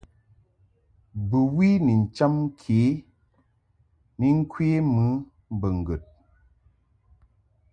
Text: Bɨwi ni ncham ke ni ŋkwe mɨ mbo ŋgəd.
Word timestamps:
Bɨwi 1.29 1.67
ni 1.85 1.93
ncham 2.03 2.35
ke 2.59 2.79
ni 4.17 4.27
ŋkwe 4.39 4.65
mɨ 4.93 5.03
mbo 5.53 5.67
ŋgəd. 5.79 6.03